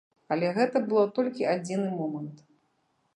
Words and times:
Але 0.35 0.47
гэта 0.55 0.81
было 0.87 1.03
толькі 1.19 1.47
адзіны 1.51 1.87
момант. 2.01 2.43